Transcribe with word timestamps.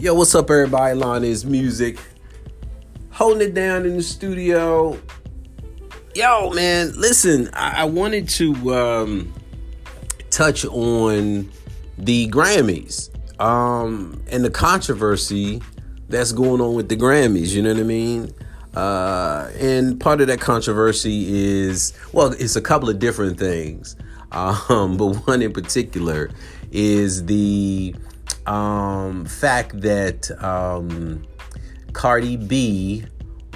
Yo, 0.00 0.14
what's 0.14 0.32
up, 0.32 0.48
everybody? 0.48 0.94
Lon 0.94 1.24
is 1.24 1.44
music. 1.44 1.98
Holding 3.10 3.48
it 3.48 3.54
down 3.54 3.84
in 3.84 3.96
the 3.96 4.02
studio. 4.04 4.96
Yo, 6.14 6.50
man, 6.50 6.92
listen, 6.94 7.50
I, 7.52 7.80
I 7.80 7.84
wanted 7.86 8.28
to 8.28 8.74
um, 8.76 9.34
touch 10.30 10.64
on 10.66 11.50
the 11.98 12.28
Grammys 12.28 13.10
um, 13.40 14.22
and 14.30 14.44
the 14.44 14.50
controversy 14.50 15.60
that's 16.08 16.30
going 16.30 16.60
on 16.60 16.76
with 16.76 16.88
the 16.88 16.96
Grammys. 16.96 17.48
You 17.48 17.62
know 17.62 17.72
what 17.72 17.80
I 17.80 17.82
mean? 17.82 18.32
Uh, 18.76 19.50
and 19.58 19.98
part 19.98 20.20
of 20.20 20.28
that 20.28 20.40
controversy 20.40 21.26
is 21.28 21.92
well, 22.12 22.30
it's 22.34 22.54
a 22.54 22.62
couple 22.62 22.88
of 22.88 23.00
different 23.00 23.36
things, 23.36 23.96
um, 24.30 24.96
but 24.96 25.26
one 25.26 25.42
in 25.42 25.52
particular 25.52 26.30
is 26.70 27.26
the 27.26 27.96
um, 28.48 29.26
fact 29.26 29.80
that 29.82 30.30
um, 30.42 31.22
Cardi 31.92 32.36
B 32.36 33.04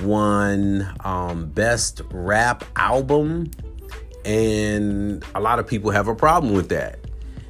won 0.03 0.95
um, 1.01 1.47
Best 1.47 2.03
Rap 2.11 2.65
Album, 2.77 3.51
and 4.25 5.25
a 5.35 5.41
lot 5.41 5.59
of 5.59 5.67
people 5.67 5.91
have 5.91 6.09
a 6.09 6.15
problem 6.15 6.53
with 6.53 6.69
that. 6.69 6.99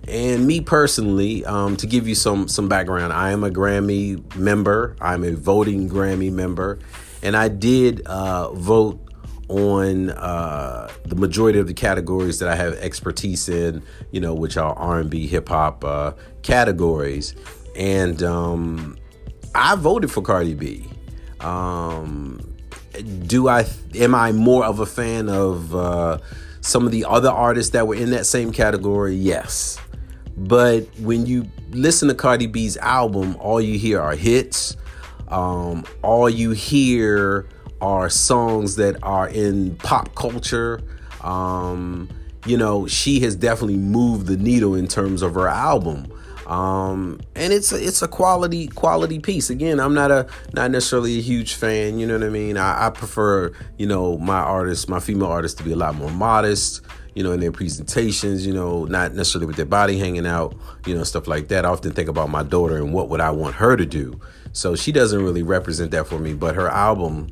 And 0.08 0.46
me 0.46 0.60
personally, 0.60 1.44
um, 1.44 1.76
to 1.76 1.86
give 1.86 2.08
you 2.08 2.14
some 2.14 2.48
some 2.48 2.68
background, 2.68 3.12
I 3.12 3.32
am 3.32 3.44
a 3.44 3.50
Grammy 3.50 4.34
member. 4.36 4.96
I'm 5.00 5.24
a 5.24 5.32
voting 5.32 5.88
Grammy 5.88 6.32
member, 6.32 6.78
and 7.22 7.36
I 7.36 7.48
did 7.48 8.02
uh, 8.06 8.52
vote 8.52 9.11
on 9.48 10.10
uh, 10.10 10.88
the 11.04 11.16
majority 11.16 11.58
of 11.58 11.66
the 11.66 11.74
categories 11.74 12.38
that 12.38 12.48
I 12.48 12.54
have 12.54 12.74
expertise 12.74 13.48
in, 13.48 13.82
you 14.10 14.20
know, 14.20 14.34
which 14.34 14.56
are 14.56 14.74
R&B, 14.74 15.26
hip 15.26 15.48
hop 15.48 15.84
uh, 15.84 16.12
categories, 16.42 17.34
and 17.76 18.22
um, 18.22 18.96
I 19.54 19.76
voted 19.76 20.10
for 20.10 20.22
Cardi 20.22 20.54
B. 20.54 20.88
Um, 21.40 22.40
do 23.26 23.48
I? 23.48 23.66
Am 23.94 24.14
I 24.14 24.32
more 24.32 24.64
of 24.64 24.80
a 24.80 24.86
fan 24.86 25.28
of 25.28 25.74
uh, 25.74 26.18
some 26.60 26.86
of 26.86 26.92
the 26.92 27.04
other 27.04 27.30
artists 27.30 27.72
that 27.72 27.86
were 27.86 27.94
in 27.94 28.10
that 28.10 28.26
same 28.26 28.52
category? 28.52 29.14
Yes, 29.14 29.78
but 30.36 30.86
when 31.00 31.26
you 31.26 31.50
listen 31.70 32.08
to 32.08 32.14
Cardi 32.14 32.46
B's 32.46 32.76
album, 32.76 33.36
all 33.38 33.60
you 33.60 33.78
hear 33.78 34.00
are 34.00 34.14
hits. 34.14 34.76
Um, 35.28 35.84
all 36.02 36.28
you 36.28 36.50
hear 36.50 37.48
are 37.82 38.08
songs 38.08 38.76
that 38.76 38.96
are 39.02 39.28
in 39.28 39.76
pop 39.76 40.14
culture. 40.14 40.80
Um, 41.20 42.08
you 42.46 42.56
know, 42.56 42.86
she 42.86 43.20
has 43.20 43.36
definitely 43.36 43.76
moved 43.76 44.26
the 44.26 44.36
needle 44.36 44.74
in 44.74 44.88
terms 44.88 45.20
of 45.20 45.34
her 45.34 45.48
album. 45.48 46.06
Um, 46.46 47.20
and 47.34 47.52
it's 47.52 47.72
a, 47.72 47.84
it's 47.84 48.02
a 48.02 48.08
quality 48.08 48.68
quality 48.68 49.18
piece. 49.18 49.50
Again, 49.50 49.80
I'm 49.80 49.94
not 49.94 50.10
a 50.10 50.26
not 50.52 50.70
necessarily 50.70 51.18
a 51.18 51.22
huge 51.22 51.54
fan. 51.54 51.98
You 51.98 52.06
know 52.06 52.18
what 52.18 52.26
I 52.26 52.30
mean? 52.30 52.56
I, 52.56 52.86
I 52.86 52.90
prefer 52.90 53.52
you 53.78 53.86
know 53.86 54.18
my 54.18 54.38
artists, 54.38 54.88
my 54.88 55.00
female 55.00 55.28
artists, 55.28 55.58
to 55.58 55.64
be 55.64 55.72
a 55.72 55.76
lot 55.76 55.94
more 55.94 56.10
modest. 56.10 56.82
You 57.14 57.22
know, 57.22 57.32
in 57.32 57.40
their 57.40 57.52
presentations. 57.52 58.46
You 58.46 58.54
know, 58.54 58.84
not 58.84 59.14
necessarily 59.14 59.46
with 59.46 59.56
their 59.56 59.66
body 59.66 59.98
hanging 59.98 60.26
out. 60.26 60.54
You 60.86 60.94
know, 60.94 61.04
stuff 61.04 61.26
like 61.26 61.48
that. 61.48 61.64
I 61.64 61.68
often 61.68 61.92
think 61.92 62.08
about 62.08 62.28
my 62.28 62.42
daughter 62.42 62.76
and 62.76 62.92
what 62.92 63.08
would 63.08 63.20
I 63.20 63.30
want 63.30 63.54
her 63.54 63.76
to 63.76 63.86
do. 63.86 64.20
So 64.52 64.74
she 64.74 64.92
doesn't 64.92 65.22
really 65.22 65.42
represent 65.42 65.92
that 65.92 66.06
for 66.06 66.18
me. 66.18 66.34
But 66.34 66.56
her 66.56 66.68
album 66.68 67.28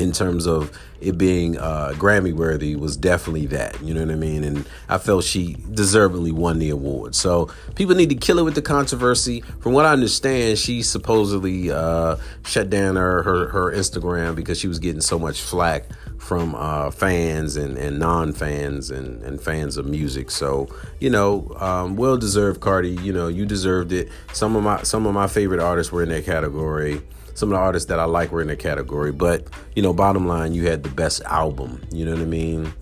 in 0.00 0.12
terms 0.12 0.46
of 0.46 0.70
it 1.00 1.16
being 1.18 1.58
uh, 1.58 1.92
Grammy 1.94 2.32
worthy 2.32 2.76
was 2.76 2.96
definitely 2.96 3.46
that. 3.46 3.80
You 3.82 3.94
know 3.94 4.00
what 4.00 4.10
I 4.10 4.16
mean? 4.16 4.44
And 4.44 4.68
I 4.88 4.98
felt 4.98 5.24
she 5.24 5.56
deservedly 5.72 6.32
won 6.32 6.58
the 6.58 6.70
award. 6.70 7.14
So 7.14 7.50
people 7.74 7.94
need 7.94 8.10
to 8.10 8.14
kill 8.14 8.38
it 8.38 8.42
with 8.42 8.54
the 8.54 8.62
controversy. 8.62 9.40
From 9.60 9.72
what 9.72 9.86
I 9.86 9.92
understand, 9.92 10.58
she 10.58 10.82
supposedly 10.82 11.70
uh, 11.70 12.16
shut 12.44 12.70
down 12.70 12.96
her, 12.96 13.22
her, 13.22 13.48
her 13.48 13.72
Instagram 13.72 14.34
because 14.34 14.58
she 14.58 14.68
was 14.68 14.78
getting 14.78 15.00
so 15.00 15.18
much 15.18 15.40
flack 15.40 15.86
from 16.18 16.54
uh, 16.54 16.90
fans 16.90 17.56
and, 17.56 17.78
and 17.78 17.98
non-fans 17.98 18.90
and, 18.90 19.22
and 19.22 19.40
fans 19.40 19.76
of 19.76 19.86
music. 19.86 20.30
So 20.30 20.68
you 21.00 21.10
know, 21.10 21.50
um, 21.58 21.96
well 21.96 22.16
deserved, 22.18 22.60
Cardi. 22.60 22.90
You 22.90 23.12
know, 23.12 23.28
you 23.28 23.46
deserved 23.46 23.92
it. 23.92 24.10
Some 24.32 24.54
of 24.54 24.62
my 24.62 24.82
some 24.82 25.06
of 25.06 25.14
my 25.14 25.26
favorite 25.26 25.60
artists 25.60 25.90
were 25.90 26.02
in 26.02 26.10
that 26.10 26.24
category 26.24 27.00
some 27.40 27.48
of 27.48 27.58
the 27.58 27.60
artists 27.60 27.88
that 27.88 27.98
I 27.98 28.04
like 28.04 28.30
were 28.32 28.42
in 28.42 28.48
that 28.48 28.58
category. 28.58 29.12
But 29.12 29.46
you 29.74 29.82
know, 29.82 29.94
bottom 29.94 30.28
line, 30.28 30.52
you 30.52 30.68
had 30.68 30.82
the 30.82 30.89
best 30.90 31.22
album. 31.22 31.82
You 31.90 32.04
know 32.04 32.12
what 32.12 32.20
I 32.20 32.26
mean? 32.26 32.72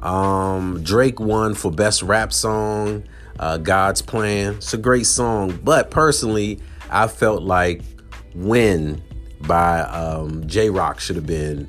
Um, 0.00 0.82
Drake 0.82 1.20
won 1.20 1.54
for 1.54 1.70
best 1.70 2.02
rap 2.02 2.32
song. 2.32 3.04
Uh, 3.38 3.58
God's 3.58 4.00
Plan. 4.00 4.54
It's 4.54 4.72
a 4.72 4.78
great 4.78 5.06
song, 5.06 5.58
but 5.62 5.90
personally, 5.90 6.60
I 6.90 7.06
felt 7.06 7.42
like 7.42 7.82
"Win" 8.34 9.02
by 9.46 9.80
um, 9.80 10.46
Jay 10.46 10.70
Rock 10.70 11.00
should 11.00 11.16
have 11.16 11.26
been 11.26 11.68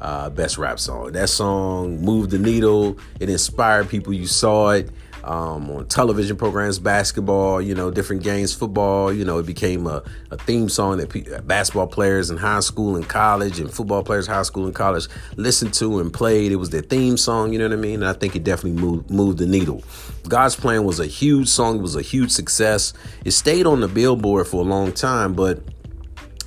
uh, 0.00 0.30
best 0.30 0.58
rap 0.58 0.78
song. 0.78 1.12
That 1.12 1.28
song 1.28 2.00
moved 2.02 2.30
the 2.30 2.38
needle. 2.38 2.98
It 3.20 3.30
inspired 3.30 3.88
people. 3.88 4.12
You 4.12 4.26
saw 4.26 4.70
it 4.70 4.90
um, 5.26 5.68
on 5.70 5.86
television 5.88 6.36
programs, 6.36 6.78
basketball, 6.78 7.60
you 7.60 7.74
know, 7.74 7.90
different 7.90 8.22
games, 8.22 8.54
football. 8.54 9.12
You 9.12 9.24
know, 9.24 9.38
it 9.38 9.46
became 9.46 9.86
a, 9.88 10.02
a 10.30 10.36
theme 10.36 10.68
song 10.68 10.98
that 10.98 11.10
pe- 11.10 11.40
basketball 11.40 11.88
players 11.88 12.30
in 12.30 12.36
high 12.36 12.60
school 12.60 12.94
and 12.94 13.06
college 13.08 13.58
and 13.58 13.68
football 13.70 14.04
players 14.04 14.28
high 14.28 14.42
school 14.42 14.66
and 14.66 14.74
college 14.74 15.08
listened 15.36 15.74
to 15.74 15.98
and 15.98 16.12
played. 16.12 16.52
It 16.52 16.56
was 16.56 16.70
their 16.70 16.80
theme 16.80 17.16
song, 17.16 17.52
you 17.52 17.58
know 17.58 17.68
what 17.68 17.76
I 17.76 17.80
mean? 17.80 18.02
And 18.02 18.08
I 18.08 18.12
think 18.12 18.36
it 18.36 18.44
definitely 18.44 18.80
moved, 18.80 19.10
moved 19.10 19.38
the 19.38 19.46
needle. 19.46 19.82
God's 20.28 20.54
Plan 20.54 20.84
was 20.84 21.00
a 21.00 21.06
huge 21.06 21.48
song, 21.48 21.78
it 21.78 21.82
was 21.82 21.96
a 21.96 22.02
huge 22.02 22.30
success. 22.30 22.92
It 23.24 23.32
stayed 23.32 23.66
on 23.66 23.80
the 23.80 23.88
billboard 23.88 24.46
for 24.46 24.60
a 24.60 24.64
long 24.64 24.92
time, 24.92 25.34
but 25.34 25.60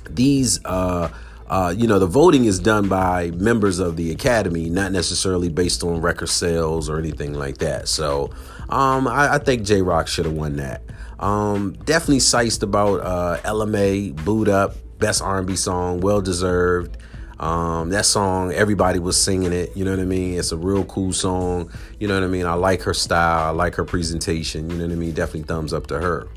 these, 0.08 0.64
uh, 0.64 1.10
uh, 1.48 1.74
you 1.76 1.86
know, 1.86 1.98
the 1.98 2.06
voting 2.06 2.44
is 2.44 2.60
done 2.60 2.88
by 2.88 3.30
members 3.32 3.80
of 3.80 3.96
the 3.96 4.12
academy, 4.12 4.70
not 4.70 4.92
necessarily 4.92 5.48
based 5.48 5.82
on 5.82 6.00
record 6.00 6.28
sales 6.28 6.88
or 6.88 6.98
anything 6.98 7.34
like 7.34 7.58
that. 7.58 7.88
So 7.88 8.30
um, 8.70 9.06
I, 9.08 9.34
I 9.34 9.38
think 9.38 9.64
Jay 9.64 9.82
Rock 9.82 10.08
should 10.08 10.24
have 10.24 10.34
won 10.34 10.56
that. 10.56 10.82
Um, 11.18 11.72
definitely 11.84 12.20
sized 12.20 12.62
about 12.62 13.00
uh, 13.00 13.40
Ella 13.44 13.66
Mai, 13.66 14.12
Boo'd 14.24 14.48
Up, 14.48 14.74
best 14.98 15.22
R&B 15.22 15.56
song, 15.56 16.00
well 16.00 16.22
deserved. 16.22 16.96
Um, 17.40 17.88
that 17.90 18.04
song, 18.04 18.52
everybody 18.52 18.98
was 18.98 19.20
singing 19.20 19.52
it. 19.52 19.74
You 19.74 19.84
know 19.84 19.92
what 19.92 20.00
I 20.00 20.04
mean? 20.04 20.38
It's 20.38 20.52
a 20.52 20.56
real 20.56 20.84
cool 20.84 21.12
song. 21.12 21.70
You 21.98 22.06
know 22.06 22.14
what 22.14 22.22
I 22.22 22.26
mean? 22.26 22.46
I 22.46 22.54
like 22.54 22.82
her 22.82 22.94
style. 22.94 23.48
I 23.48 23.50
like 23.50 23.74
her 23.76 23.84
presentation. 23.84 24.70
You 24.70 24.76
know 24.76 24.86
what 24.86 24.92
I 24.92 24.96
mean? 24.96 25.12
Definitely 25.12 25.44
thumbs 25.44 25.72
up 25.72 25.86
to 25.88 25.98
her. 25.98 26.28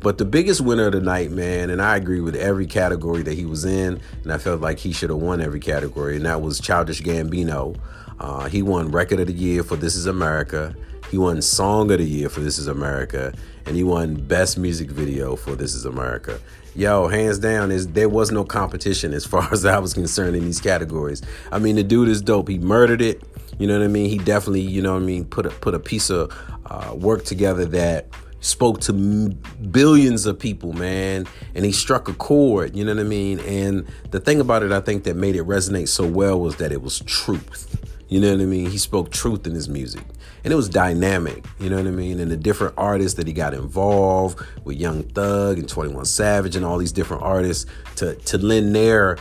But 0.00 0.16
the 0.16 0.24
biggest 0.24 0.60
winner 0.62 0.86
of 0.86 0.92
the 0.92 1.00
night, 1.00 1.30
man, 1.30 1.68
and 1.68 1.82
I 1.82 1.96
agree 1.96 2.20
with 2.20 2.34
every 2.34 2.66
category 2.66 3.22
that 3.22 3.34
he 3.34 3.44
was 3.44 3.66
in, 3.66 4.00
and 4.22 4.32
I 4.32 4.38
felt 4.38 4.62
like 4.62 4.78
he 4.78 4.92
should 4.92 5.10
have 5.10 5.18
won 5.18 5.42
every 5.42 5.60
category, 5.60 6.16
and 6.16 6.24
that 6.24 6.40
was 6.40 6.58
Childish 6.58 7.02
Gambino. 7.02 7.78
Uh, 8.18 8.48
he 8.48 8.62
won 8.62 8.90
Record 8.90 9.20
of 9.20 9.26
the 9.26 9.34
Year 9.34 9.62
for 9.62 9.76
This 9.76 9.96
Is 9.96 10.06
America. 10.06 10.74
He 11.10 11.18
won 11.18 11.40
Song 11.42 11.90
of 11.90 11.98
the 11.98 12.04
Year 12.04 12.28
for 12.28 12.40
This 12.40 12.58
Is 12.58 12.66
America, 12.66 13.32
and 13.66 13.76
he 13.76 13.84
won 13.84 14.14
Best 14.14 14.58
Music 14.58 14.90
Video 14.90 15.36
for 15.36 15.56
This 15.56 15.74
Is 15.74 15.84
America. 15.84 16.40
Yo, 16.74 17.08
hands 17.08 17.38
down, 17.38 17.72
is 17.72 17.88
there 17.88 18.08
was 18.08 18.30
no 18.30 18.44
competition 18.44 19.12
as 19.12 19.26
far 19.26 19.48
as 19.52 19.64
I 19.64 19.78
was 19.78 19.94
concerned 19.94 20.36
in 20.36 20.44
these 20.44 20.60
categories. 20.60 21.22
I 21.50 21.58
mean, 21.58 21.76
the 21.76 21.82
dude 21.82 22.08
is 22.08 22.22
dope. 22.22 22.48
He 22.48 22.58
murdered 22.58 23.02
it. 23.02 23.22
You 23.58 23.66
know 23.66 23.78
what 23.78 23.84
I 23.84 23.88
mean? 23.88 24.08
He 24.08 24.18
definitely, 24.18 24.62
you 24.62 24.80
know 24.82 24.94
what 24.94 25.02
I 25.02 25.06
mean, 25.06 25.24
put 25.24 25.46
a, 25.46 25.50
put 25.50 25.74
a 25.74 25.80
piece 25.80 26.10
of 26.10 26.32
uh, 26.66 26.94
work 26.94 27.24
together 27.24 27.64
that 27.66 28.08
spoke 28.40 28.80
to 28.80 28.92
billions 28.92 30.26
of 30.26 30.38
people, 30.38 30.72
man, 30.72 31.26
and 31.54 31.64
he 31.64 31.72
struck 31.72 32.08
a 32.08 32.14
chord, 32.14 32.74
you 32.74 32.84
know 32.84 32.94
what 32.94 33.00
I 33.00 33.04
mean? 33.04 33.38
And 33.40 33.86
the 34.10 34.20
thing 34.20 34.40
about 34.40 34.62
it, 34.62 34.72
I 34.72 34.80
think 34.80 35.04
that 35.04 35.16
made 35.16 35.36
it 35.36 35.44
resonate 35.44 35.88
so 35.88 36.06
well 36.06 36.40
was 36.40 36.56
that 36.56 36.72
it 36.72 36.82
was 36.82 37.00
truth. 37.00 37.76
You 38.10 38.20
know 38.20 38.32
what 38.32 38.42
I 38.42 38.44
mean? 38.44 38.68
He 38.68 38.76
spoke 38.76 39.10
truth 39.10 39.46
in 39.46 39.54
his 39.54 39.68
music. 39.68 40.04
And 40.42 40.52
it 40.52 40.56
was 40.56 40.68
dynamic, 40.68 41.44
you 41.60 41.70
know 41.70 41.76
what 41.76 41.86
I 41.86 41.90
mean? 41.90 42.18
And 42.18 42.30
the 42.30 42.36
different 42.36 42.74
artists 42.76 43.16
that 43.18 43.26
he 43.26 43.32
got 43.32 43.54
involved 43.54 44.44
with 44.64 44.78
Young 44.78 45.02
Thug 45.02 45.58
and 45.58 45.68
21 45.68 46.06
Savage 46.06 46.56
and 46.56 46.64
all 46.64 46.78
these 46.78 46.92
different 46.92 47.22
artists 47.22 47.66
to, 47.96 48.16
to 48.16 48.38
lend 48.38 48.74
their 48.74 49.16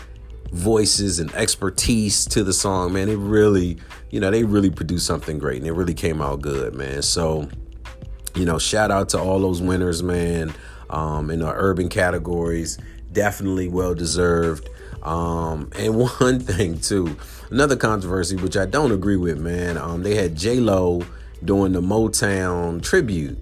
voices 0.52 1.20
and 1.20 1.32
expertise 1.36 2.26
to 2.26 2.44
the 2.44 2.54
song, 2.54 2.94
man, 2.94 3.10
it 3.10 3.18
really, 3.18 3.78
you 4.10 4.20
know, 4.20 4.32
they 4.32 4.44
really 4.44 4.72
produced 4.72 5.06
something 5.06 5.38
great 5.38 5.58
and 5.58 5.68
it 5.68 5.74
really 5.74 5.94
came 5.94 6.22
out 6.22 6.42
good, 6.42 6.74
man. 6.74 7.02
So, 7.02 7.50
you 8.34 8.46
know, 8.46 8.58
shout 8.58 8.90
out 8.90 9.10
to 9.10 9.20
all 9.20 9.40
those 9.40 9.62
winners, 9.62 10.02
man, 10.02 10.54
um, 10.90 11.30
in 11.30 11.40
the 11.40 11.52
urban 11.54 11.90
categories. 11.90 12.80
Definitely 13.12 13.68
well 13.68 13.96
deserved. 13.96 14.70
Um, 15.04 15.72
and 15.78 15.98
one 16.20 16.40
thing 16.40 16.80
too, 16.80 17.18
another 17.50 17.76
controversy 17.76 18.36
which 18.36 18.58
I 18.58 18.66
don't 18.66 18.92
agree 18.92 19.18
with, 19.18 19.40
man. 19.40 19.78
Um, 19.78 20.04
they 20.04 20.16
had 20.16 20.36
J 20.36 20.60
Lo 20.60 21.02
doing 21.44 21.74
the 21.74 21.82
Motown 21.82 22.82
tribute. 22.82 23.38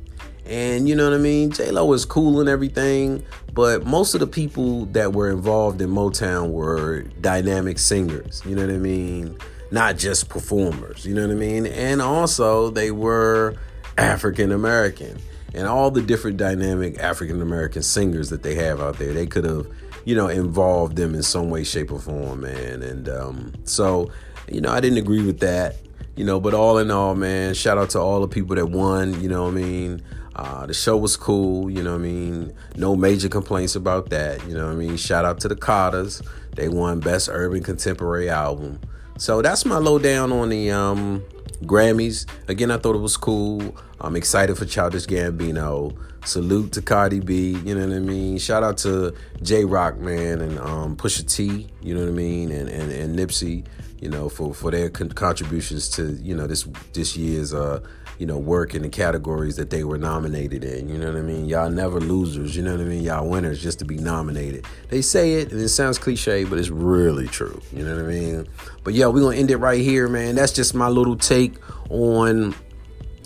And 0.45 0.87
you 0.87 0.95
know 0.95 1.09
what 1.09 1.13
I 1.13 1.21
mean? 1.21 1.51
J 1.51 1.71
Lo 1.71 1.91
is 1.93 2.05
cool 2.05 2.39
and 2.39 2.47
everything, 2.47 3.23
but 3.53 3.85
most 3.85 4.13
of 4.13 4.21
the 4.21 4.27
people 4.27 4.85
that 4.87 5.11
were 5.13 5.29
involved 5.29 5.81
in 5.81 5.89
Motown 5.89 6.51
were 6.51 7.01
dynamic 7.21 7.79
singers. 7.79 8.41
You 8.45 8.55
know 8.55 8.65
what 8.65 8.73
I 8.73 8.77
mean? 8.77 9.37
Not 9.71 9.97
just 9.97 10.29
performers. 10.29 11.05
You 11.05 11.13
know 11.15 11.23
what 11.23 11.31
I 11.31 11.35
mean? 11.35 11.65
And 11.65 12.01
also 12.01 12.69
they 12.69 12.91
were 12.91 13.57
African 13.97 14.53
American. 14.53 15.17
And 15.53 15.67
all 15.67 15.91
the 15.91 16.01
different 16.01 16.37
dynamic 16.37 16.99
African 16.99 17.41
American 17.41 17.81
singers 17.81 18.29
that 18.29 18.43
they 18.43 18.55
have 18.55 18.79
out 18.79 18.97
there. 18.97 19.13
They 19.13 19.25
could 19.25 19.45
have, 19.45 19.67
you 20.05 20.15
know, 20.15 20.27
involved 20.27 20.95
them 20.95 21.15
in 21.15 21.23
some 21.23 21.49
way, 21.49 21.63
shape, 21.63 21.91
or 21.91 21.99
form, 21.99 22.41
man. 22.41 22.81
And 22.81 23.09
um, 23.09 23.53
so, 23.63 24.11
you 24.49 24.61
know, 24.61 24.71
I 24.71 24.79
didn't 24.79 24.97
agree 24.97 25.25
with 25.25 25.39
that, 25.39 25.75
you 26.15 26.25
know, 26.25 26.39
but 26.39 26.53
all 26.53 26.77
in 26.77 26.91
all, 26.91 27.15
man, 27.15 27.53
shout 27.53 27.77
out 27.77 27.89
to 27.91 27.99
all 27.99 28.21
the 28.21 28.27
people 28.27 28.55
that 28.55 28.67
won, 28.67 29.19
you 29.21 29.29
know 29.29 29.43
what 29.43 29.53
I 29.53 29.55
mean? 29.55 30.03
Uh, 30.35 30.67
the 30.67 30.73
show 30.73 30.95
was 30.95 31.17
cool, 31.17 31.67
you 31.67 31.81
know 31.81 31.95
I 31.95 31.97
mean? 31.97 32.53
No 32.75 32.95
major 32.95 33.27
complaints 33.27 33.75
about 33.75 34.11
that, 34.11 34.45
you 34.47 34.53
know 34.53 34.69
I 34.69 34.75
mean? 34.75 34.95
Shout 34.95 35.25
out 35.25 35.39
to 35.39 35.47
the 35.47 35.55
Carters. 35.55 36.21
They 36.55 36.69
won 36.69 36.99
Best 36.99 37.27
Urban 37.31 37.63
Contemporary 37.63 38.29
Album. 38.29 38.79
So 39.17 39.41
that's 39.41 39.65
my 39.65 39.77
lowdown 39.77 40.31
on 40.31 40.49
the 40.49 40.69
um, 40.69 41.23
Grammys. 41.63 42.25
Again, 42.47 42.71
I 42.71 42.77
thought 42.77 42.95
it 42.95 42.99
was 42.99 43.17
cool. 43.17 43.75
I'm 43.99 44.15
excited 44.15 44.57
for 44.57 44.65
Childish 44.65 45.05
Gambino. 45.05 45.97
Salute 46.25 46.73
to 46.73 46.81
Cardi 46.81 47.21
B, 47.21 47.51
you 47.63 47.73
know 47.73 47.87
what 47.87 47.95
I 47.95 47.99
mean? 47.99 48.37
Shout 48.37 48.61
out 48.61 48.77
to 48.79 49.13
Jay 49.41 49.63
Rock 49.63 49.97
man, 49.97 50.41
and 50.41 50.59
um, 50.59 50.97
Pusha 50.97 51.25
T, 51.25 51.69
you 51.81 51.93
know 51.93 52.01
what 52.01 52.09
I 52.09 52.11
mean? 52.11 52.51
And, 52.51 52.67
and, 52.67 52.91
and 52.91 53.17
Nipsey, 53.17 53.63
you 53.99 54.09
know, 54.09 54.29
for, 54.29 54.53
for 54.53 54.71
their 54.71 54.89
con- 54.89 55.09
contributions 55.09 55.89
to, 55.89 56.13
you 56.21 56.35
know, 56.35 56.47
this 56.47 56.67
this 56.93 57.17
year's 57.17 57.53
uh, 57.53 57.81
you 58.17 58.25
know, 58.25 58.37
work 58.37 58.73
in 58.73 58.81
the 58.81 58.89
categories 58.89 59.57
that 59.57 59.69
they 59.69 59.83
were 59.83 59.97
nominated 59.97 60.63
in. 60.63 60.89
You 60.89 60.97
know 60.97 61.07
what 61.07 61.17
I 61.17 61.21
mean? 61.21 61.45
Y'all 61.45 61.69
never 61.69 61.99
losers. 61.99 62.55
You 62.55 62.63
know 62.63 62.71
what 62.71 62.81
I 62.81 62.85
mean? 62.85 63.03
Y'all 63.03 63.27
winners 63.27 63.61
just 63.61 63.79
to 63.79 63.85
be 63.85 63.97
nominated. 63.97 64.65
They 64.89 65.01
say 65.01 65.35
it 65.35 65.51
and 65.51 65.61
it 65.61 65.69
sounds 65.69 65.99
cliche, 65.99 66.43
but 66.43 66.57
it's 66.57 66.69
really 66.69 67.27
true. 67.27 67.61
You 67.71 67.83
know 67.85 67.95
what 67.95 68.05
I 68.05 68.07
mean? 68.07 68.47
But 68.83 68.95
yeah, 68.95 69.07
we're 69.07 69.21
gonna 69.21 69.37
end 69.37 69.51
it 69.51 69.57
right 69.57 69.81
here, 69.81 70.07
man. 70.07 70.35
That's 70.35 70.51
just 70.51 70.73
my 70.73 70.87
little 70.87 71.15
take 71.15 71.55
on 71.89 72.55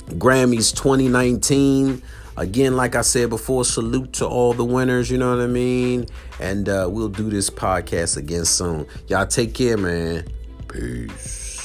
Grammys 0.09 0.75
2019. 0.75 2.01
Again, 2.37 2.75
like 2.75 2.95
I 2.95 3.01
said 3.01 3.29
before, 3.29 3.63
salute 3.63 4.13
to 4.13 4.25
all 4.25 4.53
the 4.53 4.65
winners, 4.65 5.11
you 5.11 5.17
know 5.17 5.35
what 5.35 5.43
I 5.43 5.47
mean? 5.47 6.07
And 6.39 6.67
uh, 6.67 6.87
we'll 6.89 7.09
do 7.09 7.29
this 7.29 7.49
podcast 7.49 8.17
again 8.17 8.45
soon. 8.45 8.87
Y'all 9.07 9.27
take 9.27 9.53
care, 9.53 9.77
man. 9.77 10.25
Peace. 10.71 11.60